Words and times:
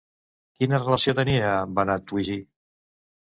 Quina 0.59 0.79
relació 0.83 1.13
tenia 1.19 1.51
amb 1.57 1.77
Vanatüji? 1.81 2.39